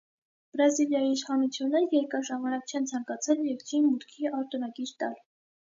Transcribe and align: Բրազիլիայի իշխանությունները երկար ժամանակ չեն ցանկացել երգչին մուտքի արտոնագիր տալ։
Բրազիլիայի 0.53 1.11
իշխանությունները 1.15 1.91
երկար 1.97 2.25
ժամանակ 2.31 2.73
չեն 2.75 2.89
ցանկացել 2.95 3.45
երգչին 3.53 3.87
մուտքի 3.93 4.33
արտոնագիր 4.43 4.99
տալ։ 5.07 5.17